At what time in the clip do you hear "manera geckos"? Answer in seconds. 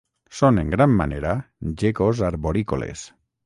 1.03-2.25